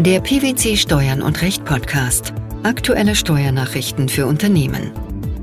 Der 0.00 0.18
PwC 0.18 0.76
Steuern 0.76 1.22
und 1.22 1.40
Recht 1.40 1.64
Podcast. 1.64 2.34
Aktuelle 2.64 3.14
Steuernachrichten 3.14 4.08
für 4.08 4.26
Unternehmen. 4.26 4.90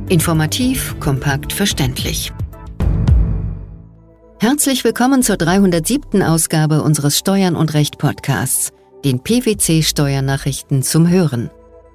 Informativ, 0.10 0.94
kompakt, 1.00 1.54
verständlich. 1.54 2.34
Herzlich 4.42 4.84
willkommen 4.84 5.24
zur 5.24 5.38
307. 5.38 6.22
Ausgabe 6.22 6.84
unseres 6.84 7.18
Steuern 7.18 7.56
und 7.56 7.74
Recht 7.74 7.98
Podcasts, 7.98 8.74
den 9.06 9.24
PwC 9.24 9.84
Steuernachrichten 9.84 10.84
zum 10.84 11.08
Hören. 11.08 11.50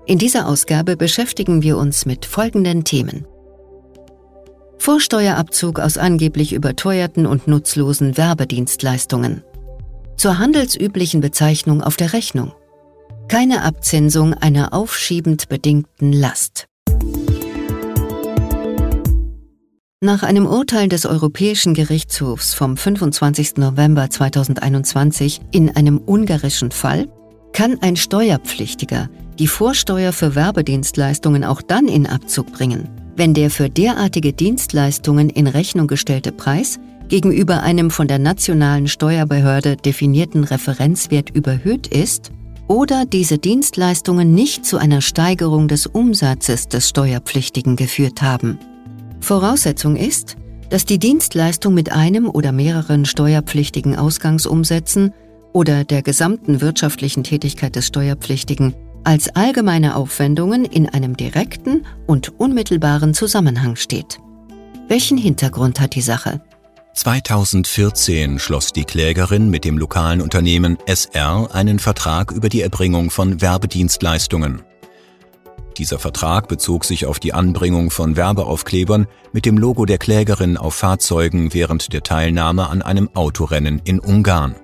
In 0.06 0.16
dieser 0.18 0.48
Ausgabe 0.48 0.96
beschäftigen 0.96 1.62
wir 1.62 1.76
uns 1.76 2.06
mit 2.06 2.24
folgenden 2.24 2.84
Themen. 2.84 3.26
Vorsteuerabzug 4.78 5.78
aus 5.78 5.98
angeblich 5.98 6.54
überteuerten 6.54 7.26
und 7.26 7.48
nutzlosen 7.48 8.16
Werbedienstleistungen 8.16 9.44
zur 10.16 10.38
handelsüblichen 10.38 11.20
Bezeichnung 11.20 11.82
auf 11.82 11.96
der 11.96 12.12
Rechnung. 12.12 12.52
Keine 13.28 13.62
Abzinsung 13.62 14.34
einer 14.34 14.72
aufschiebend 14.72 15.48
bedingten 15.48 16.12
Last. 16.12 16.66
Nach 20.00 20.22
einem 20.22 20.46
Urteil 20.46 20.88
des 20.88 21.06
Europäischen 21.06 21.74
Gerichtshofs 21.74 22.54
vom 22.54 22.76
25. 22.76 23.56
November 23.56 24.08
2021 24.10 25.40
in 25.50 25.74
einem 25.74 25.98
ungarischen 25.98 26.70
Fall 26.70 27.08
kann 27.52 27.78
ein 27.80 27.96
Steuerpflichtiger 27.96 29.08
die 29.38 29.48
Vorsteuer 29.48 30.12
für 30.12 30.34
Werbedienstleistungen 30.34 31.44
auch 31.44 31.62
dann 31.62 31.88
in 31.88 32.06
Abzug 32.06 32.52
bringen, 32.52 32.88
wenn 33.16 33.34
der 33.34 33.50
für 33.50 33.68
derartige 33.68 34.32
Dienstleistungen 34.32 35.30
in 35.30 35.46
Rechnung 35.46 35.86
gestellte 35.86 36.32
Preis 36.32 36.78
gegenüber 37.08 37.62
einem 37.62 37.90
von 37.90 38.08
der 38.08 38.18
nationalen 38.18 38.88
Steuerbehörde 38.88 39.76
definierten 39.76 40.44
Referenzwert 40.44 41.30
überhöht 41.30 41.86
ist 41.86 42.32
oder 42.68 43.04
diese 43.04 43.38
Dienstleistungen 43.38 44.34
nicht 44.34 44.66
zu 44.66 44.76
einer 44.76 45.00
Steigerung 45.00 45.68
des 45.68 45.86
Umsatzes 45.86 46.68
des 46.68 46.88
Steuerpflichtigen 46.88 47.76
geführt 47.76 48.22
haben. 48.22 48.58
Voraussetzung 49.20 49.96
ist, 49.96 50.36
dass 50.70 50.84
die 50.84 50.98
Dienstleistung 50.98 51.74
mit 51.74 51.92
einem 51.92 52.28
oder 52.28 52.52
mehreren 52.52 53.04
steuerpflichtigen 53.04 53.96
Ausgangsumsätzen 53.96 55.12
oder 55.52 55.84
der 55.84 56.02
gesamten 56.02 56.60
wirtschaftlichen 56.60 57.24
Tätigkeit 57.24 57.76
des 57.76 57.86
Steuerpflichtigen 57.86 58.74
als 59.04 59.28
allgemeine 59.36 59.94
Aufwendungen 59.94 60.64
in 60.64 60.88
einem 60.88 61.16
direkten 61.16 61.86
und 62.06 62.40
unmittelbaren 62.40 63.14
Zusammenhang 63.14 63.76
steht. 63.76 64.18
Welchen 64.88 65.16
Hintergrund 65.16 65.80
hat 65.80 65.94
die 65.94 66.02
Sache? 66.02 66.40
2014 66.96 68.38
schloss 68.38 68.72
die 68.72 68.84
Klägerin 68.84 69.50
mit 69.50 69.66
dem 69.66 69.76
lokalen 69.76 70.22
Unternehmen 70.22 70.78
SR 70.86 71.50
einen 71.52 71.78
Vertrag 71.78 72.32
über 72.32 72.48
die 72.48 72.62
Erbringung 72.62 73.10
von 73.10 73.42
Werbedienstleistungen. 73.42 74.62
Dieser 75.76 75.98
Vertrag 75.98 76.48
bezog 76.48 76.86
sich 76.86 77.04
auf 77.04 77.20
die 77.20 77.34
Anbringung 77.34 77.90
von 77.90 78.16
Werbeaufklebern 78.16 79.06
mit 79.34 79.44
dem 79.44 79.58
Logo 79.58 79.84
der 79.84 79.98
Klägerin 79.98 80.56
auf 80.56 80.74
Fahrzeugen 80.74 81.52
während 81.52 81.92
der 81.92 82.02
Teilnahme 82.02 82.70
an 82.70 82.80
einem 82.80 83.10
Autorennen 83.14 83.82
in 83.84 84.00
Ungarn. 84.00 84.54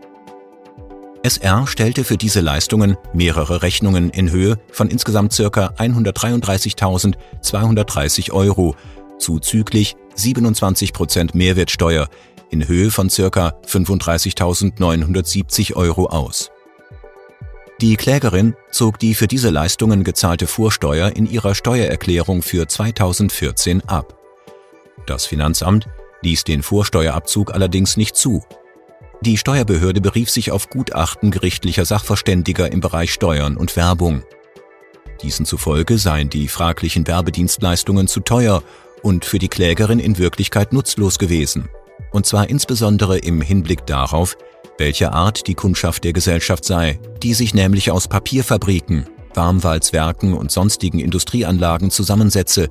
SR 1.22 1.66
stellte 1.66 2.02
für 2.02 2.16
diese 2.16 2.40
Leistungen 2.40 2.96
mehrere 3.12 3.60
Rechnungen 3.60 4.08
in 4.08 4.30
Höhe 4.30 4.58
von 4.72 4.88
insgesamt 4.88 5.36
ca. 5.36 5.74
133.230 5.76 8.32
Euro 8.32 8.74
zuzüglich 9.18 9.96
27% 10.16 11.36
Mehrwertsteuer 11.36 12.08
in 12.50 12.68
Höhe 12.68 12.90
von 12.90 13.08
ca. 13.08 13.54
35.970 13.66 15.74
Euro 15.74 16.06
aus. 16.06 16.50
Die 17.80 17.96
Klägerin 17.96 18.54
zog 18.70 18.98
die 18.98 19.14
für 19.14 19.26
diese 19.26 19.50
Leistungen 19.50 20.04
gezahlte 20.04 20.46
Vorsteuer 20.46 21.16
in 21.16 21.28
ihrer 21.28 21.54
Steuererklärung 21.54 22.42
für 22.42 22.68
2014 22.68 23.88
ab. 23.88 24.16
Das 25.06 25.26
Finanzamt 25.26 25.88
ließ 26.22 26.44
den 26.44 26.62
Vorsteuerabzug 26.62 27.52
allerdings 27.52 27.96
nicht 27.96 28.14
zu. 28.14 28.44
Die 29.22 29.36
Steuerbehörde 29.36 30.00
berief 30.00 30.30
sich 30.30 30.52
auf 30.52 30.70
Gutachten 30.70 31.30
gerichtlicher 31.30 31.84
Sachverständiger 31.84 32.70
im 32.70 32.80
Bereich 32.80 33.12
Steuern 33.12 33.56
und 33.56 33.76
Werbung. 33.76 34.22
Diesen 35.22 35.46
zufolge 35.46 35.98
seien 35.98 36.28
die 36.28 36.48
fraglichen 36.48 37.06
Werbedienstleistungen 37.06 38.08
zu 38.08 38.20
teuer 38.20 38.62
und 39.02 39.24
für 39.24 39.38
die 39.38 39.48
Klägerin 39.48 39.98
in 39.98 40.18
Wirklichkeit 40.18 40.72
nutzlos 40.72 41.18
gewesen. 41.18 41.68
Und 42.12 42.26
zwar 42.26 42.48
insbesondere 42.48 43.18
im 43.18 43.40
Hinblick 43.40 43.86
darauf, 43.86 44.36
welche 44.78 45.12
Art 45.12 45.46
die 45.46 45.54
Kundschaft 45.54 46.04
der 46.04 46.12
Gesellschaft 46.12 46.64
sei, 46.64 46.98
die 47.22 47.34
sich 47.34 47.54
nämlich 47.54 47.90
aus 47.90 48.08
Papierfabriken, 48.08 49.06
Warmwalzwerken 49.34 50.34
und 50.34 50.50
sonstigen 50.50 50.98
Industrieanlagen 50.98 51.90
zusammensetze, 51.90 52.68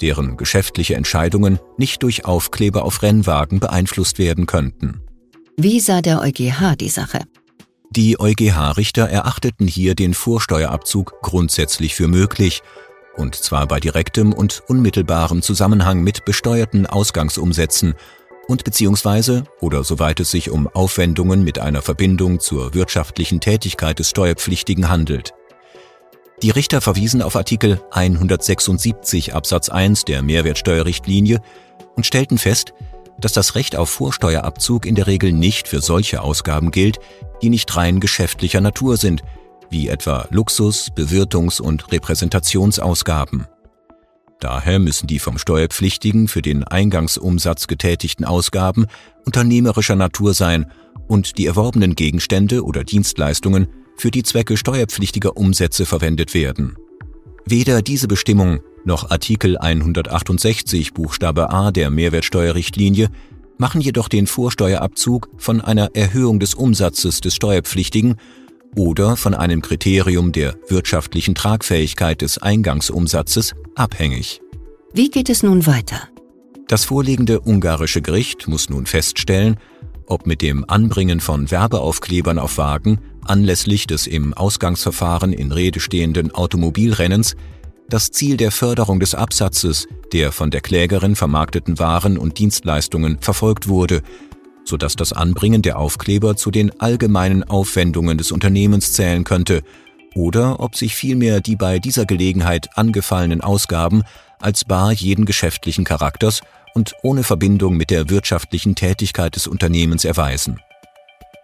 deren 0.00 0.36
geschäftliche 0.36 0.94
Entscheidungen 0.94 1.58
nicht 1.78 2.02
durch 2.02 2.24
Aufkleber 2.24 2.84
auf 2.84 3.02
Rennwagen 3.02 3.60
beeinflusst 3.60 4.18
werden 4.18 4.46
könnten. 4.46 5.00
Wie 5.56 5.80
sah 5.80 6.02
der 6.02 6.20
EuGH 6.20 6.76
die 6.76 6.88
Sache? 6.88 7.20
Die 7.90 8.18
EuGH-Richter 8.18 9.08
erachteten 9.08 9.68
hier 9.68 9.94
den 9.94 10.14
Vorsteuerabzug 10.14 11.14
grundsätzlich 11.22 11.94
für 11.94 12.08
möglich 12.08 12.62
und 13.16 13.34
zwar 13.34 13.66
bei 13.66 13.80
direktem 13.80 14.32
und 14.32 14.62
unmittelbarem 14.66 15.42
Zusammenhang 15.42 16.02
mit 16.02 16.24
besteuerten 16.24 16.86
Ausgangsumsätzen 16.86 17.94
und 18.48 18.64
beziehungsweise 18.64 19.44
oder 19.60 19.84
soweit 19.84 20.20
es 20.20 20.30
sich 20.30 20.50
um 20.50 20.68
Aufwendungen 20.68 21.44
mit 21.44 21.58
einer 21.58 21.82
Verbindung 21.82 22.40
zur 22.40 22.74
wirtschaftlichen 22.74 23.40
Tätigkeit 23.40 23.98
des 23.98 24.10
Steuerpflichtigen 24.10 24.88
handelt. 24.88 25.34
Die 26.42 26.50
Richter 26.50 26.80
verwiesen 26.80 27.22
auf 27.22 27.36
Artikel 27.36 27.80
176 27.90 29.34
Absatz 29.34 29.68
1 29.68 30.04
der 30.04 30.22
Mehrwertsteuerrichtlinie 30.22 31.40
und 31.96 32.06
stellten 32.06 32.38
fest, 32.38 32.74
dass 33.18 33.32
das 33.32 33.54
Recht 33.54 33.76
auf 33.76 33.88
Vorsteuerabzug 33.90 34.86
in 34.86 34.94
der 34.94 35.06
Regel 35.06 35.32
nicht 35.32 35.68
für 35.68 35.80
solche 35.80 36.20
Ausgaben 36.20 36.70
gilt, 36.70 36.98
die 37.40 37.48
nicht 37.48 37.74
rein 37.76 38.00
geschäftlicher 38.00 38.60
Natur 38.60 38.96
sind, 38.96 39.22
wie 39.74 39.88
etwa 39.88 40.28
Luxus-, 40.30 40.92
Bewirtungs- 40.94 41.60
und 41.60 41.90
Repräsentationsausgaben. 41.90 43.46
Daher 44.38 44.78
müssen 44.78 45.08
die 45.08 45.18
vom 45.18 45.36
Steuerpflichtigen 45.36 46.28
für 46.28 46.42
den 46.42 46.62
Eingangsumsatz 46.62 47.66
getätigten 47.66 48.24
Ausgaben 48.24 48.86
unternehmerischer 49.26 49.96
Natur 49.96 50.32
sein 50.32 50.70
und 51.08 51.38
die 51.38 51.46
erworbenen 51.46 51.96
Gegenstände 51.96 52.62
oder 52.62 52.84
Dienstleistungen 52.84 53.66
für 53.96 54.12
die 54.12 54.22
Zwecke 54.22 54.56
steuerpflichtiger 54.56 55.36
Umsätze 55.36 55.86
verwendet 55.86 56.34
werden. 56.34 56.76
Weder 57.44 57.82
diese 57.82 58.06
Bestimmung 58.06 58.60
noch 58.84 59.10
Artikel 59.10 59.58
168 59.58 60.94
Buchstabe 60.94 61.50
a 61.50 61.72
der 61.72 61.90
Mehrwertsteuerrichtlinie 61.90 63.08
machen 63.58 63.80
jedoch 63.80 64.08
den 64.08 64.28
Vorsteuerabzug 64.28 65.30
von 65.36 65.60
einer 65.60 65.90
Erhöhung 65.94 66.38
des 66.38 66.54
Umsatzes 66.54 67.20
des 67.20 67.34
Steuerpflichtigen 67.34 68.16
oder 68.76 69.16
von 69.16 69.34
einem 69.34 69.62
Kriterium 69.62 70.32
der 70.32 70.56
wirtschaftlichen 70.68 71.34
Tragfähigkeit 71.34 72.20
des 72.20 72.38
Eingangsumsatzes 72.38 73.54
abhängig. 73.74 74.40
Wie 74.92 75.10
geht 75.10 75.28
es 75.28 75.42
nun 75.42 75.66
weiter? 75.66 76.08
Das 76.68 76.84
vorliegende 76.84 77.40
ungarische 77.40 78.00
Gericht 78.00 78.48
muss 78.48 78.70
nun 78.70 78.86
feststellen, 78.86 79.56
ob 80.06 80.26
mit 80.26 80.42
dem 80.42 80.64
Anbringen 80.68 81.20
von 81.20 81.50
Werbeaufklebern 81.50 82.38
auf 82.38 82.58
Wagen 82.58 83.00
anlässlich 83.24 83.86
des 83.86 84.06
im 84.06 84.34
Ausgangsverfahren 84.34 85.32
in 85.32 85.52
Rede 85.52 85.80
stehenden 85.80 86.34
Automobilrennens 86.34 87.36
das 87.88 88.10
Ziel 88.10 88.36
der 88.36 88.50
Förderung 88.50 88.98
des 89.00 89.14
Absatzes 89.14 89.86
der 90.12 90.32
von 90.32 90.50
der 90.50 90.60
Klägerin 90.60 91.16
vermarkteten 91.16 91.78
Waren 91.78 92.16
und 92.18 92.38
Dienstleistungen 92.38 93.18
verfolgt 93.20 93.68
wurde 93.68 94.02
sodass 94.64 94.96
das 94.96 95.12
Anbringen 95.12 95.62
der 95.62 95.78
Aufkleber 95.78 96.36
zu 96.36 96.50
den 96.50 96.80
allgemeinen 96.80 97.44
Aufwendungen 97.44 98.18
des 98.18 98.32
Unternehmens 98.32 98.92
zählen 98.92 99.24
könnte, 99.24 99.62
oder 100.14 100.60
ob 100.60 100.76
sich 100.76 100.94
vielmehr 100.94 101.40
die 101.40 101.56
bei 101.56 101.78
dieser 101.78 102.06
Gelegenheit 102.06 102.68
angefallenen 102.76 103.40
Ausgaben 103.40 104.02
als 104.40 104.64
bar 104.64 104.92
jeden 104.92 105.24
geschäftlichen 105.24 105.84
Charakters 105.84 106.40
und 106.74 106.94
ohne 107.02 107.22
Verbindung 107.22 107.76
mit 107.76 107.90
der 107.90 108.10
wirtschaftlichen 108.10 108.74
Tätigkeit 108.74 109.36
des 109.36 109.46
Unternehmens 109.46 110.04
erweisen. 110.04 110.60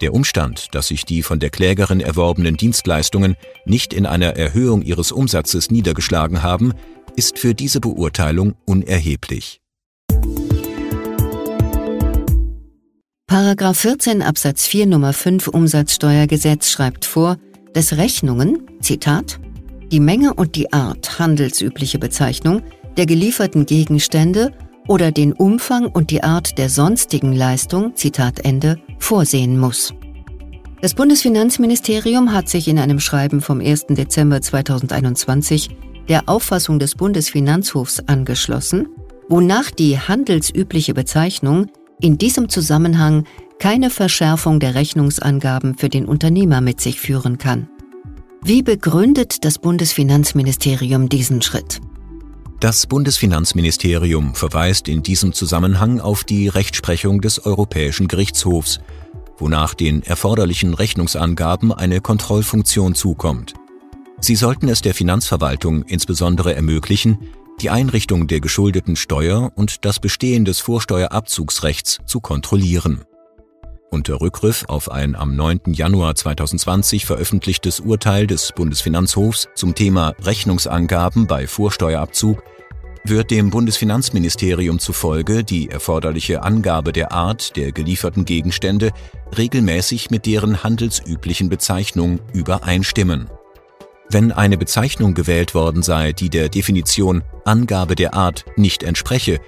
Der 0.00 0.14
Umstand, 0.14 0.69
dass 0.75 0.88
sich 0.88 1.05
die 1.05 1.23
von 1.23 1.40
der 1.40 1.50
Klägerin 1.50 2.00
erworbenen 2.00 2.56
Dienstleistungen 2.56 3.37
nicht 3.66 3.93
in 3.93 4.06
einer 4.06 4.37
Erhöhung 4.37 4.82
ihres 4.82 5.12
Umsatzes 5.12 5.70
niedergeschlagen 5.70 6.43
haben, 6.43 6.73
ist 7.16 7.38
für 7.38 7.55
diese 7.55 7.81
Beurteilung 7.81 8.55
unerheblich. 8.64 9.61
Paragraph 13.31 13.79
14 13.79 14.23
Absatz 14.23 14.67
4 14.67 14.88
Nummer 14.88 15.12
5 15.12 15.47
Umsatzsteuergesetz 15.47 16.69
schreibt 16.69 17.05
vor, 17.05 17.37
dass 17.75 17.97
Rechnungen, 17.97 18.67
Zitat, 18.81 19.38
die 19.93 20.00
Menge 20.00 20.35
und 20.35 20.56
die 20.56 20.73
Art, 20.73 21.21
handelsübliche 21.21 22.00
Bezeichnung, 22.00 22.62
der 22.97 23.06
gelieferten 23.06 23.67
Gegenstände 23.67 24.50
oder 24.88 25.12
den 25.12 25.32
Umfang 25.32 25.87
und 25.87 26.11
die 26.11 26.25
Art 26.25 26.59
der 26.59 26.69
sonstigen 26.69 27.32
Leistung, 27.32 27.94
Zitat 27.94 28.41
Ende, 28.41 28.81
vorsehen 28.99 29.61
muss. 29.61 29.94
Das 30.81 30.94
Bundesfinanzministerium 30.94 32.33
hat 32.33 32.49
sich 32.49 32.67
in 32.67 32.81
einem 32.81 32.99
Schreiben 32.99 33.43
vom 33.43 33.61
1. 33.61 33.87
Dezember 33.91 34.43
2021 34.43 35.69
der 36.09 36.29
Auffassung 36.29 36.81
des 36.81 36.97
Bundesfinanzhofs 36.97 38.00
angeschlossen, 38.09 38.88
wonach 39.29 39.71
die 39.71 40.00
handelsübliche 40.00 40.94
Bezeichnung 40.94 41.69
in 42.00 42.19
diesem 42.19 42.49
Zusammenhang 42.49 43.25
keine 43.58 43.91
Verschärfung 43.91 44.58
der 44.58 44.75
Rechnungsangaben 44.75 45.76
für 45.76 45.88
den 45.88 46.06
Unternehmer 46.06 46.61
mit 46.61 46.81
sich 46.81 47.00
führen 47.00 47.38
kann. 47.38 47.69
Wie 48.43 48.62
begründet 48.62 49.44
das 49.44 49.58
Bundesfinanzministerium 49.58 51.11
diesen 51.11 51.43
Schritt? 51.43 51.81
Das 52.58 52.87
Bundesfinanzministerium 52.87 54.35
verweist 54.35 54.88
in 54.88 55.02
diesem 55.02 55.32
Zusammenhang 55.32 56.00
auf 56.00 56.25
die 56.25 56.49
Rechtsprechung 56.49 57.20
des 57.20 57.44
Europäischen 57.44 58.08
Gerichtshofs, 58.08 58.81
wonach 59.38 59.75
den 59.75 60.02
erforderlichen 60.02 60.75
Rechnungsangaben 60.75 61.73
eine 61.73 62.00
Kontrollfunktion 62.00 62.94
zukommt. 62.94 63.55
Sie 64.20 64.37
sollten 64.37 64.69
es 64.69 64.82
der 64.82 64.94
Finanzverwaltung 64.94 65.82
insbesondere 65.85 66.55
ermöglichen, 66.55 67.19
die 67.61 67.71
Einrichtung 67.71 68.27
der 68.27 68.41
geschuldeten 68.41 68.97
Steuer 68.97 69.53
und 69.55 69.85
das 69.85 70.01
Bestehen 70.01 70.45
des 70.45 70.61
Vorsteuerabzugsrechts 70.61 71.99
zu 72.07 72.21
kontrollieren. 72.21 73.03
Unter 73.91 74.21
Rückgriff 74.21 74.65
auf 74.69 74.91
ein 74.91 75.15
am 75.15 75.35
9. 75.35 75.73
Januar 75.73 76.15
2020 76.15 77.05
veröffentlichtes 77.05 77.81
Urteil 77.81 78.27
des 78.27 78.53
Bundesfinanzhofs 78.55 79.49
zum 79.55 79.75
Thema 79.75 80.15
Rechnungsangaben 80.23 81.27
bei 81.27 81.47
Vorsteuerabzug 81.47 82.43
wird 83.05 83.31
dem 83.31 83.51
Bundesfinanzministerium 83.51 84.79
zufolge 84.79 85.43
die 85.43 85.71
erforderliche 85.71 86.43
Angabe 86.43 86.93
der 86.93 87.12
Art 87.12 87.57
der 87.57 87.73
gelieferten 87.73 88.25
Gegenstände 88.25 88.93
regelmäßig 89.37 90.11
mit 90.11 90.27
deren 90.27 90.62
handelsüblichen 90.62 91.49
Bezeichnung 91.49 92.21
übereinstimmen. 92.33 93.29
Wenn 94.12 94.33
eine 94.33 94.59
Bezeichnung 94.59 95.15
gewählt 95.15 95.55
worden 95.55 95.85
sei, 95.85 96.12
die 96.12 96.31
der 96.31 96.49
Definition 96.49 97.23
Angabe 97.45 97.95
der 97.95 98.15
Art 98.15 98.45
nicht 98.57 98.83
entspreche, 98.83 99.39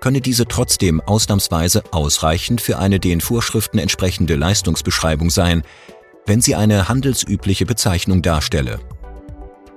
könne 0.00 0.22
diese 0.22 0.46
trotzdem 0.46 1.02
ausnahmsweise 1.02 1.82
ausreichend 1.92 2.62
für 2.62 2.78
eine 2.78 3.00
den 3.00 3.20
Vorschriften 3.20 3.78
entsprechende 3.78 4.36
Leistungsbeschreibung 4.36 5.28
sein, 5.28 5.62
wenn 6.24 6.40
sie 6.40 6.54
eine 6.54 6.88
handelsübliche 6.88 7.66
Bezeichnung 7.66 8.22
darstelle. 8.22 8.78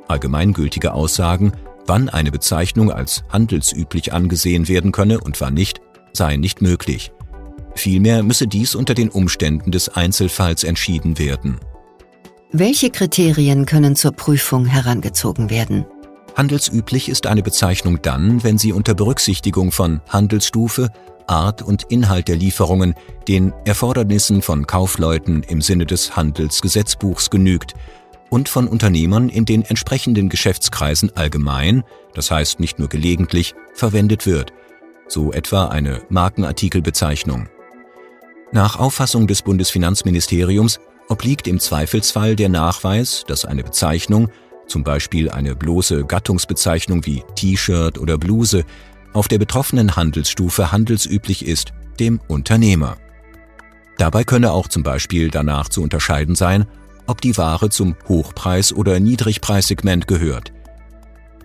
Allgemeingültige 0.07 0.93
Aussagen, 0.93 1.51
wann 1.85 2.07
eine 2.07 2.31
Bezeichnung 2.31 2.89
als 2.89 3.23
handelsüblich 3.29 4.13
angesehen 4.13 4.69
werden 4.69 4.93
könne 4.93 5.19
und 5.19 5.41
wann 5.41 5.55
nicht, 5.55 5.81
seien 6.13 6.39
nicht 6.39 6.61
möglich. 6.61 7.11
Vielmehr 7.75 8.23
müsse 8.23 8.47
dies 8.47 8.75
unter 8.75 8.93
den 8.93 9.09
Umständen 9.09 9.71
des 9.71 9.89
Einzelfalls 9.89 10.63
entschieden 10.63 11.19
werden. 11.19 11.59
Welche 12.53 12.89
Kriterien 12.89 13.65
können 13.65 13.95
zur 13.95 14.11
Prüfung 14.11 14.65
herangezogen 14.65 15.49
werden? 15.49 15.85
Handelsüblich 16.35 17.07
ist 17.07 17.25
eine 17.25 17.43
Bezeichnung 17.43 18.01
dann, 18.01 18.43
wenn 18.43 18.57
sie 18.57 18.73
unter 18.73 18.93
Berücksichtigung 18.93 19.71
von 19.71 20.01
Handelsstufe, 20.09 20.89
Art 21.27 21.61
und 21.61 21.83
Inhalt 21.83 22.27
der 22.27 22.35
Lieferungen 22.35 22.95
den 23.29 23.53
Erfordernissen 23.63 24.41
von 24.41 24.67
Kaufleuten 24.67 25.43
im 25.43 25.61
Sinne 25.61 25.85
des 25.85 26.17
Handelsgesetzbuchs 26.17 27.29
genügt 27.29 27.73
und 28.29 28.49
von 28.49 28.67
Unternehmern 28.67 29.29
in 29.29 29.45
den 29.45 29.61
entsprechenden 29.61 30.27
Geschäftskreisen 30.27 31.15
allgemein, 31.15 31.83
das 32.13 32.31
heißt 32.31 32.59
nicht 32.59 32.79
nur 32.79 32.89
gelegentlich, 32.89 33.55
verwendet 33.73 34.25
wird, 34.25 34.51
so 35.07 35.31
etwa 35.31 35.67
eine 35.67 36.01
Markenartikelbezeichnung. 36.09 37.47
Nach 38.51 38.77
Auffassung 38.77 39.27
des 39.27 39.41
Bundesfinanzministeriums 39.41 40.81
obliegt 41.11 41.45
im 41.47 41.59
Zweifelsfall 41.59 42.37
der 42.37 42.47
Nachweis, 42.47 43.25
dass 43.27 43.43
eine 43.43 43.63
Bezeichnung, 43.63 44.29
zum 44.65 44.83
Beispiel 44.83 45.29
eine 45.29 45.55
bloße 45.55 46.05
Gattungsbezeichnung 46.05 47.05
wie 47.05 47.23
T-Shirt 47.35 47.97
oder 47.97 48.17
Bluse, 48.17 48.63
auf 49.11 49.27
der 49.27 49.37
betroffenen 49.37 49.97
Handelsstufe 49.97 50.71
handelsüblich 50.71 51.45
ist, 51.45 51.73
dem 51.99 52.21
Unternehmer. 52.29 52.95
Dabei 53.97 54.23
könne 54.23 54.53
auch 54.53 54.69
zum 54.69 54.83
Beispiel 54.83 55.29
danach 55.29 55.67
zu 55.67 55.83
unterscheiden 55.83 56.35
sein, 56.35 56.65
ob 57.07 57.19
die 57.19 57.37
Ware 57.37 57.69
zum 57.69 57.97
Hochpreis- 58.07 58.73
oder 58.73 58.99
Niedrigpreissegment 59.01 60.07
gehört. 60.07 60.53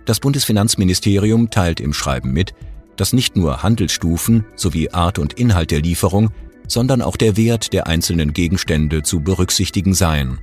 Das 0.05 0.21
Bundesfinanzministerium 0.21 1.49
teilt 1.49 1.81
im 1.81 1.93
Schreiben 1.93 2.31
mit, 2.31 2.53
dass 2.95 3.11
nicht 3.11 3.35
nur 3.35 3.63
Handelsstufen 3.63 4.45
sowie 4.55 4.91
Art 4.91 5.19
und 5.19 5.33
Inhalt 5.33 5.71
der 5.71 5.81
Lieferung 5.81 6.31
sondern 6.67 7.01
auch 7.01 7.17
der 7.17 7.37
Wert 7.37 7.73
der 7.73 7.87
einzelnen 7.87 8.33
Gegenstände 8.33 9.03
zu 9.03 9.21
berücksichtigen 9.21 9.93
seien. 9.93 10.39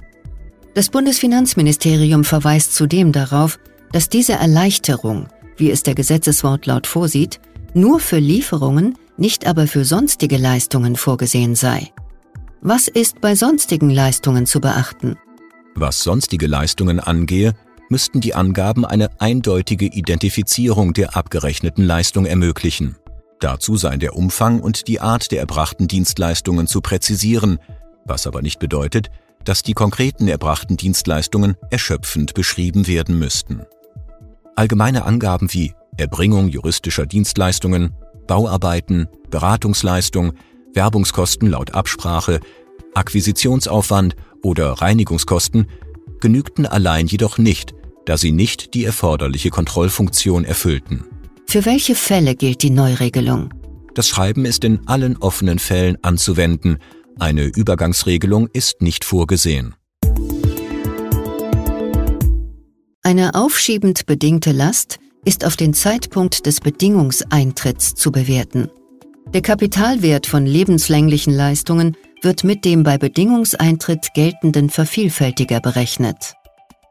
Das 0.74 0.88
Bundesfinanzministerium 0.88 2.24
verweist 2.24 2.74
zudem 2.74 3.12
darauf, 3.12 3.58
dass 3.92 4.08
diese 4.08 4.32
Erleichterung, 4.32 5.28
wie 5.56 5.70
es 5.70 5.82
der 5.84 5.94
Gesetzeswortlaut 5.94 6.86
vorsieht, 6.86 7.40
nur 7.74 8.00
für 8.00 8.18
Lieferungen, 8.18 8.98
nicht 9.16 9.46
aber 9.46 9.66
für 9.66 9.84
sonstige 9.84 10.36
Leistungen 10.36 10.96
vorgesehen 10.96 11.54
sei. 11.54 11.92
Was 12.60 12.88
ist 12.88 13.20
bei 13.20 13.36
sonstigen 13.36 13.90
Leistungen 13.90 14.46
zu 14.46 14.60
beachten? 14.60 15.16
Was 15.74 16.02
sonstige 16.02 16.46
Leistungen 16.46 16.98
angehe, 16.98 17.52
müssten 17.88 18.20
die 18.20 18.34
Angaben 18.34 18.84
eine 18.84 19.20
eindeutige 19.20 19.86
Identifizierung 19.86 20.94
der 20.94 21.16
abgerechneten 21.16 21.84
Leistung 21.84 22.26
ermöglichen. 22.26 22.96
Dazu 23.44 23.76
seien 23.76 24.00
der 24.00 24.17
Umfang 24.17 24.62
und 24.62 24.88
die 24.88 25.02
Art 25.02 25.31
der 25.31 25.41
erbrachten 25.41 25.87
Dienstleistungen 25.87 26.67
zu 26.67 26.81
präzisieren, 26.81 27.58
was 28.06 28.26
aber 28.26 28.41
nicht 28.41 28.58
bedeutet, 28.58 29.11
dass 29.44 29.62
die 29.62 29.75
konkreten 29.75 30.29
erbrachten 30.29 30.79
Dienstleistungen 30.79 31.55
erschöpfend 31.69 32.32
beschrieben 32.32 32.87
werden 32.87 33.19
müssten. 33.19 33.67
Allgemeine 34.56 35.05
Angaben 35.05 35.52
wie 35.52 35.75
Erbringung 35.99 36.49
juristischer 36.49 37.05
Dienstleistungen, 37.05 37.94
Bauarbeiten, 38.26 39.08
Beratungsleistung, 39.29 40.32
Werbungskosten 40.73 41.50
laut 41.50 41.75
Absprache, 41.75 42.41
Akquisitionsaufwand 42.94 44.17
oder 44.43 44.73
Reinigungskosten 44.73 45.67
genügten 46.19 46.64
allein 46.64 47.08
jedoch 47.08 47.37
nicht, 47.37 47.75
da 48.06 48.17
sie 48.17 48.32
nicht 48.32 48.73
die 48.73 48.87
erforderliche 48.87 49.50
Kontrollfunktion 49.50 50.46
erfüllten. 50.46 51.05
Für 51.54 51.66
welche 51.66 51.94
Fälle 51.94 52.34
gilt 52.34 52.64
die 52.64 52.70
Neuregelung? 52.70 53.54
Das 53.94 54.08
Schreiben 54.08 54.44
ist 54.44 54.64
in 54.64 54.88
allen 54.88 55.16
offenen 55.18 55.60
Fällen 55.60 55.96
anzuwenden. 56.02 56.78
Eine 57.20 57.44
Übergangsregelung 57.44 58.48
ist 58.52 58.82
nicht 58.82 59.04
vorgesehen. 59.04 59.76
Eine 63.05 63.36
aufschiebend 63.36 64.05
bedingte 64.05 64.50
Last 64.50 64.98
ist 65.24 65.44
auf 65.44 65.55
den 65.55 65.74
Zeitpunkt 65.74 66.44
des 66.46 66.58
Bedingungseintritts 66.58 67.94
zu 67.94 68.10
bewerten. 68.10 68.69
Der 69.32 69.43
Kapitalwert 69.43 70.26
von 70.26 70.46
lebenslänglichen 70.46 71.32
Leistungen 71.32 71.96
wird 72.20 72.43
mit 72.43 72.64
dem 72.64 72.82
bei 72.82 72.98
Bedingungseintritt 72.98 74.08
geltenden 74.14 74.70
Vervielfältiger 74.70 75.60
berechnet. 75.60 76.34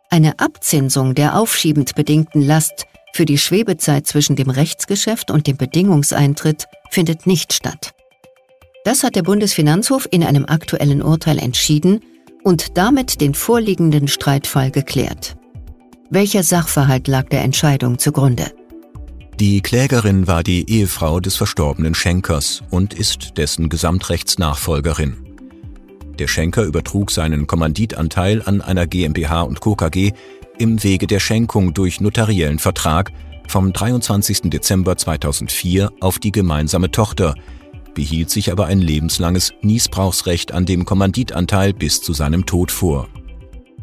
Eine 0.10 0.40
Abzinsung 0.40 1.16
der 1.16 1.38
aufschiebend 1.38 1.96
bedingten 1.96 2.42
Last 2.42 2.86
für 3.14 3.26
die 3.26 3.38
Schwebezeit 3.38 4.08
zwischen 4.08 4.36
dem 4.36 4.50
Rechtsgeschäft 4.50 5.32
und 5.32 5.48
dem 5.48 5.56
Bedingungseintritt 5.56 6.66
findet 6.90 7.28
nicht 7.28 7.54
statt. 7.54 7.94
Das 8.84 9.04
hat 9.04 9.16
der 9.16 9.24
Bundesfinanzhof 9.24 10.08
in 10.12 10.24
einem 10.24 10.46
aktuellen 10.46 11.02
Urteil 11.02 11.38
entschieden 11.38 12.02
und 12.44 12.78
damit 12.78 13.22
den 13.22 13.34
vorliegenden 13.34 14.08
Streitfall 14.08 14.72
geklärt. 14.72 15.38
Welcher 16.10 16.44
Sachverhalt 16.44 17.08
lag 17.08 17.30
der 17.30 17.44
Entscheidung 17.44 17.98
zugrunde? 17.98 18.52
Die 19.40 19.62
Klägerin 19.62 20.28
war 20.28 20.44
die 20.44 20.70
Ehefrau 20.70 21.20
des 21.20 21.36
verstorbenen 21.36 21.96
Schenkers 21.96 22.62
und 22.70 22.94
ist 22.94 23.38
dessen 23.38 23.70
Gesamtrechtsnachfolgerin. 23.70 25.18
Der 26.20 26.28
Schenker 26.28 26.64
übertrug 26.64 27.10
seinen 27.10 27.48
Kommanditanteil 27.48 28.44
an 28.44 28.62
einer 28.62 28.86
GmbH 28.86 29.42
und 29.42 29.60
Co. 29.60 29.76
KG 29.76 30.12
im 30.64 30.82
Wege 30.82 31.08
der 31.08 31.20
Schenkung 31.20 31.74
durch 31.74 32.00
notariellen 32.00 32.58
Vertrag 32.58 33.12
vom 33.50 33.74
23. 33.74 34.44
Dezember 34.44 34.96
2004 34.96 35.92
auf 36.00 36.20
die 36.20 36.32
gemeinsame 36.32 36.90
Tochter, 36.90 37.36
behielt 37.94 38.30
sich 38.30 38.50
aber 38.50 38.68
ein 38.68 38.80
lebenslanges 38.80 39.52
Niesbrauchsrecht 39.62 40.54
an 40.54 40.66
dem 40.66 40.86
Kommanditanteil 40.86 41.74
bis 41.74 42.02
zu 42.02 42.14
seinem 42.14 42.46
Tod 42.46 42.72
vor. 42.72 43.10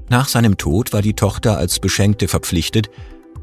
Nach 0.09 0.27
seinem 0.27 0.57
Tod 0.57 0.95
war 0.95 1.03
die 1.03 1.13
Tochter 1.13 1.59
als 1.59 1.81
Beschenkte 1.81 2.29
verpflichtet, 2.29 2.89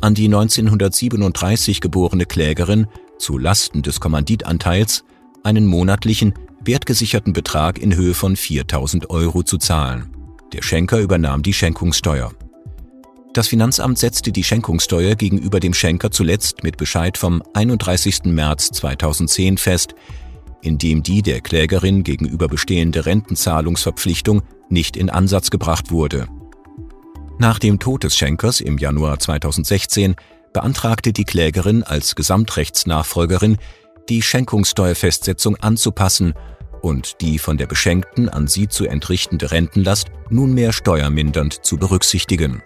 an 0.02 0.16
die 0.16 0.26
1937 0.26 1.80
geborene 1.80 2.26
Klägerin 2.26 2.88
zu 3.20 3.38
Lasten 3.38 3.84
des 3.84 4.00
Kommanditanteils 4.00 5.04
einen 5.44 5.68
monatlichen, 5.68 6.34
wertgesicherten 6.66 7.34
Betrag 7.34 7.78
in 7.78 7.96
Höhe 7.96 8.16
von 8.16 8.36
4000 8.36 9.12
Euro 9.12 9.44
zu 9.44 9.60
zahlen. 9.60 10.10
Der 10.54 10.64
Schenker 10.64 10.98
übernahm 10.98 11.44
die 11.44 11.54
Schenkungssteuer. 11.54 12.32
Das 13.38 13.50
Finanzamt 13.50 14.00
setzte 14.00 14.32
die 14.32 14.44
Schenkungssteuer 14.44 15.14
gegenüber 15.14 15.60
dem 15.60 15.76
Schenker 15.76 16.10
zuletzt 16.10 16.64
mit 16.64 16.76
Bescheid 16.78 17.20
vom 17.20 17.44
31. 17.54 18.24
März 18.24 18.72
2010 18.72 19.60
fest, 19.60 19.94
indem 20.64 21.04
die 21.04 21.22
der 21.22 21.42
Klägerin 21.42 22.04
gegenüber 22.04 22.48
bestehende 22.48 23.06
Rentenzahlungsverpflichtung 23.06 24.42
nicht 24.70 24.98
in 24.98 25.12
Ansatz 25.12 25.52
gebracht 25.52 25.92
wurde. 25.92 26.28
Nach 27.38 27.60
dem 27.60 27.78
Tod 27.78 28.06
des 28.06 28.18
Schenkers 28.18 28.60
im 28.60 28.80
Januar 28.80 29.20
2016 29.20 30.16
beantragte 30.52 31.14
die 31.14 31.26
Klägerin 31.26 31.84
als 31.84 32.16
Gesamtrechtsnachfolgerin, 32.16 33.60
die 34.10 34.24
Schenkungssteuerfestsetzung 34.24 35.58
anzupassen 35.58 36.34
und 36.82 37.22
die 37.22 37.38
von 37.38 37.60
der 37.60 37.68
Beschenkten 37.68 38.30
an 38.30 38.48
sie 38.48 38.68
zu 38.68 38.88
entrichtende 38.88 39.52
Rentenlast 39.52 40.08
nunmehr 40.32 40.74
steuermindernd 40.74 41.64
zu 41.64 41.78
berücksichtigen. 41.78 42.64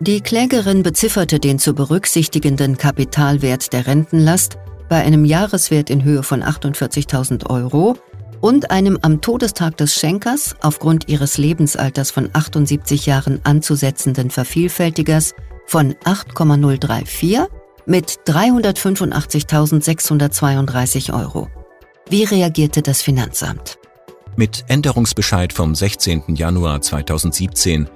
Die 0.00 0.20
Klägerin 0.20 0.82
bezifferte 0.82 1.40
den 1.40 1.58
zu 1.58 1.74
berücksichtigenden 1.74 2.76
Kapitalwert 2.76 3.72
der 3.72 3.86
Rentenlast 3.86 4.58
bei 4.90 5.02
einem 5.02 5.24
Jahreswert 5.24 5.88
in 5.88 6.04
Höhe 6.04 6.22
von 6.22 6.42
48.000 6.42 7.48
Euro 7.48 7.96
und 8.42 8.70
einem 8.70 8.98
am 9.00 9.22
Todestag 9.22 9.78
des 9.78 9.94
Schenkers 9.94 10.54
aufgrund 10.60 11.08
ihres 11.08 11.38
Lebensalters 11.38 12.10
von 12.10 12.28
78 12.30 13.06
Jahren 13.06 13.40
anzusetzenden 13.44 14.28
Vervielfältigers 14.28 15.32
von 15.66 15.94
8,034 16.04 17.46
mit 17.86 18.18
385.632 18.26 21.18
Euro. 21.18 21.48
Wie 22.10 22.24
reagierte 22.24 22.82
das 22.82 23.00
Finanzamt? 23.00 23.78
Mit 24.36 24.66
Änderungsbescheid 24.68 25.54
vom 25.54 25.74
16. 25.74 26.34
Januar 26.34 26.82
2017 26.82 27.88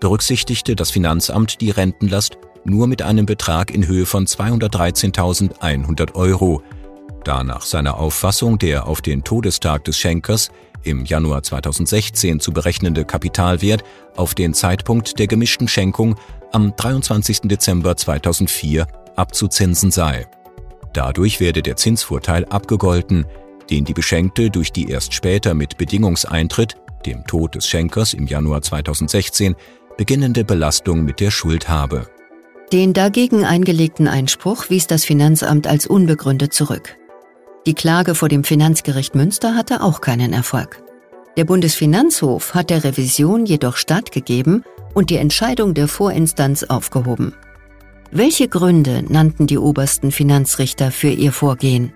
berücksichtigte 0.00 0.74
das 0.74 0.90
Finanzamt 0.90 1.60
die 1.60 1.70
Rentenlast 1.70 2.38
nur 2.64 2.86
mit 2.86 3.02
einem 3.02 3.26
Betrag 3.26 3.70
in 3.70 3.86
Höhe 3.86 4.06
von 4.06 4.26
213.100 4.26 6.14
Euro, 6.14 6.62
da 7.24 7.44
nach 7.44 7.62
seiner 7.62 7.98
Auffassung 7.98 8.58
der 8.58 8.86
auf 8.86 9.00
den 9.02 9.24
Todestag 9.24 9.84
des 9.84 9.98
Schenkers 9.98 10.50
im 10.82 11.04
Januar 11.04 11.42
2016 11.42 12.40
zu 12.40 12.52
berechnende 12.52 13.04
Kapitalwert 13.04 13.84
auf 14.16 14.34
den 14.34 14.54
Zeitpunkt 14.54 15.18
der 15.18 15.26
gemischten 15.26 15.68
Schenkung 15.68 16.16
am 16.52 16.74
23. 16.74 17.42
Dezember 17.42 17.96
2004 17.96 18.86
abzuzinsen 19.16 19.90
sei. 19.90 20.26
Dadurch 20.92 21.40
werde 21.40 21.62
der 21.62 21.76
Zinsvorteil 21.76 22.44
abgegolten, 22.46 23.26
den 23.68 23.84
die 23.84 23.94
Beschenkte 23.94 24.50
durch 24.50 24.72
die 24.72 24.88
erst 24.90 25.14
später 25.14 25.54
mit 25.54 25.78
Bedingungseintritt, 25.78 26.76
dem 27.06 27.24
Tod 27.26 27.54
des 27.54 27.66
Schenkers 27.66 28.14
im 28.14 28.26
Januar 28.26 28.62
2016, 28.62 29.54
beginnende 29.96 30.44
Belastung 30.44 31.04
mit 31.04 31.20
der 31.20 31.30
Schuld 31.30 31.68
habe. 31.68 32.06
Den 32.72 32.92
dagegen 32.92 33.44
eingelegten 33.44 34.06
Einspruch 34.06 34.70
wies 34.70 34.86
das 34.86 35.04
Finanzamt 35.04 35.66
als 35.66 35.86
unbegründet 35.86 36.52
zurück. 36.54 36.96
Die 37.66 37.74
Klage 37.74 38.14
vor 38.14 38.28
dem 38.28 38.44
Finanzgericht 38.44 39.14
Münster 39.14 39.54
hatte 39.54 39.82
auch 39.82 40.00
keinen 40.00 40.32
Erfolg. 40.32 40.82
Der 41.36 41.44
Bundesfinanzhof 41.44 42.54
hat 42.54 42.70
der 42.70 42.84
Revision 42.84 43.44
jedoch 43.46 43.76
stattgegeben 43.76 44.64
und 44.94 45.10
die 45.10 45.16
Entscheidung 45.16 45.74
der 45.74 45.88
Vorinstanz 45.88 46.64
aufgehoben. 46.64 47.34
Welche 48.12 48.48
Gründe 48.48 49.04
nannten 49.08 49.46
die 49.46 49.58
obersten 49.58 50.10
Finanzrichter 50.10 50.90
für 50.90 51.10
ihr 51.10 51.32
Vorgehen? 51.32 51.92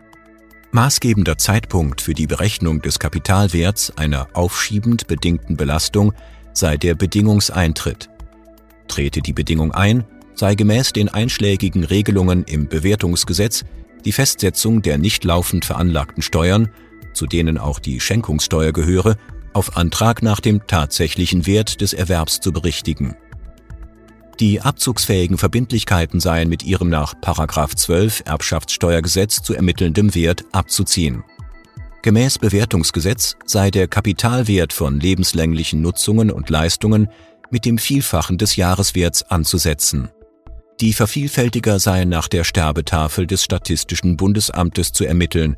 Maßgebender 0.71 1.39
Zeitpunkt 1.39 2.01
für 2.01 2.15
die 2.15 2.27
Berechnung 2.27 2.83
des 2.83 2.99
Kapitalwerts 2.99 3.97
einer 3.97 4.29
aufschiebend 4.33 5.07
bedingten 5.07 5.57
Belastung 5.57 6.13
sei 6.55 6.77
der 6.77 6.95
Bedingungseintritt. 6.95 8.09
Trete 8.89 9.21
die 9.21 9.33
Bedingung 9.33 9.73
ein, 9.73 10.05
sei 10.35 10.55
gemäß 10.55 10.93
den 10.93 11.09
einschlägigen 11.09 11.85
Regelungen 11.85 12.45
im 12.45 12.69
Bewertungsgesetz 12.69 13.65
die 14.05 14.13
Festsetzung 14.13 14.83
der 14.83 14.99
nicht 14.99 15.25
laufend 15.25 15.65
veranlagten 15.65 16.23
Steuern, 16.23 16.71
zu 17.15 17.27
denen 17.27 17.59
auch 17.59 17.79
die 17.79 18.01
Schenkungssteuer 18.01 18.73
gehöre, 18.73 19.17
auf 19.53 19.77
Antrag 19.77 20.23
nach 20.23 20.41
dem 20.41 20.67
tatsächlichen 20.67 21.47
Wert 21.47 21.81
des 21.81 21.93
Erwerbs 21.93 22.41
zu 22.41 22.53
berichtigen. 22.53 23.17
Die 24.41 24.61
abzugsfähigen 24.61 25.39
Verbindlichkeiten 25.39 26.19
seien 26.19 26.49
mit 26.49 26.65
ihrem 26.65 26.89
nach 26.89 27.15
12 27.23 28.25
Erbschaftssteuergesetz 28.27 29.43
zu 29.43 29.55
ermittelndem 29.55 30.15
Wert 30.15 30.45
abzuziehen. 30.51 31.23
Gemäß 32.05 32.39
Bewertungsgesetz 32.39 33.35
sei 33.47 33.71
der 33.71 33.89
Kapitalwert 33.89 34.75
von 34.75 35.01
lebenslänglichen 35.01 35.81
Nutzungen 35.81 36.31
und 36.31 36.51
Leistungen 36.51 37.09
mit 37.49 37.65
dem 37.65 37.79
Vielfachen 37.79 38.37
des 38.37 38.57
Jahreswerts 38.57 39.23
anzusetzen. 39.23 40.11
Die 40.83 40.93
Vervielfältiger 40.93 41.79
seien 41.79 42.11
nach 42.11 42.29
der 42.29 42.45
Sterbetafel 42.45 43.27
des 43.27 43.43
Statistischen 43.43 44.19
Bundesamtes 44.19 44.93
zu 44.93 45.07
ermitteln. 45.07 45.57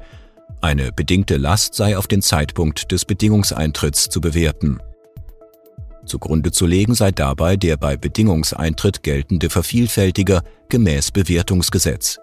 Eine 0.61 0.93
bedingte 0.93 1.37
Last 1.37 1.75
sei 1.75 1.99
auf 1.99 2.07
den 2.07 2.23
Zeitpunkt 2.23 2.93
des 2.93 3.05
Bedingungseintritts 3.05 4.09
zu 4.09 4.21
bewerten. 4.21 4.79
Zugrunde 6.05 6.53
zu 6.53 6.65
legen 6.67 6.95
sei 6.95 7.11
dabei 7.11 7.57
der 7.57 7.77
bei 7.77 7.97
Bedingungseintritt 7.97 9.03
geltende 9.03 9.51
Vervielfältiger 9.51 10.45
gemäß 10.69 11.11
Bewertungsgesetz. 11.11 12.21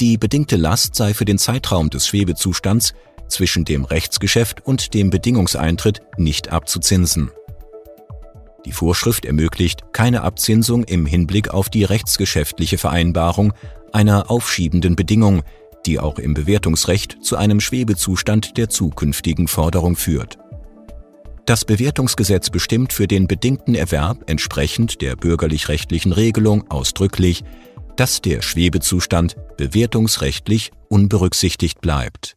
Die 0.00 0.18
bedingte 0.18 0.56
Last 0.56 0.96
sei 0.96 1.14
für 1.14 1.24
den 1.24 1.38
Zeitraum 1.38 1.88
des 1.88 2.06
Schwebezustands 2.06 2.94
zwischen 3.28 3.64
dem 3.64 3.84
Rechtsgeschäft 3.84 4.66
und 4.66 4.92
dem 4.92 5.10
Bedingungseintritt 5.10 6.00
nicht 6.18 6.50
abzuzinsen. 6.50 7.30
Die 8.64 8.72
Vorschrift 8.72 9.24
ermöglicht 9.24 9.92
keine 9.92 10.22
Abzinsung 10.22 10.84
im 10.84 11.06
Hinblick 11.06 11.50
auf 11.50 11.68
die 11.68 11.84
rechtsgeschäftliche 11.84 12.78
Vereinbarung 12.78 13.52
einer 13.92 14.30
aufschiebenden 14.30 14.96
Bedingung, 14.96 15.42
die 15.86 16.00
auch 16.00 16.18
im 16.18 16.34
Bewertungsrecht 16.34 17.18
zu 17.22 17.36
einem 17.36 17.60
Schwebezustand 17.60 18.56
der 18.56 18.70
zukünftigen 18.70 19.48
Forderung 19.48 19.96
führt. 19.96 20.38
Das 21.46 21.66
Bewertungsgesetz 21.66 22.48
bestimmt 22.48 22.94
für 22.94 23.06
den 23.06 23.28
bedingten 23.28 23.74
Erwerb 23.74 24.30
entsprechend 24.30 25.02
der 25.02 25.14
bürgerlich-rechtlichen 25.14 26.12
Regelung 26.12 26.70
ausdrücklich, 26.70 27.44
dass 27.96 28.20
der 28.20 28.42
Schwebezustand 28.42 29.36
bewertungsrechtlich 29.56 30.72
unberücksichtigt 30.88 31.80
bleibt. 31.80 32.36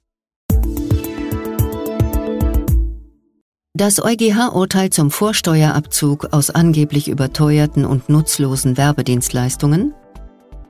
Das 3.73 4.03
EuGH-Urteil 4.03 4.89
zum 4.89 5.11
Vorsteuerabzug 5.11 6.33
aus 6.33 6.49
angeblich 6.49 7.07
überteuerten 7.07 7.85
und 7.85 8.09
nutzlosen 8.09 8.75
Werbedienstleistungen, 8.75 9.93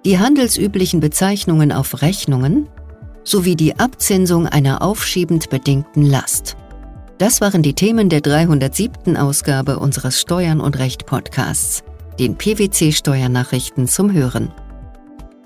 die 0.06 0.20
handelsüblichen 0.20 1.00
Bezeichnungen 1.00 1.72
auf 1.72 2.02
Rechnungen 2.02 2.68
sowie 3.24 3.56
die 3.56 3.80
Abzinsung 3.80 4.46
einer 4.46 4.82
aufschiebend 4.82 5.50
bedingten 5.50 6.06
Last. 6.06 6.58
Das 7.18 7.42
waren 7.42 7.64
die 7.64 7.74
Themen 7.74 8.10
der 8.10 8.22
307. 8.22 9.18
Ausgabe 9.18 9.80
unseres 9.80 10.20
Steuern 10.20 10.60
und 10.60 10.78
Recht 10.78 11.06
Podcasts, 11.06 11.84
den 12.20 12.38
PwC 12.38 12.92
Steuernachrichten 12.92 13.88
zum 13.88 14.12
Hören. 14.12 14.52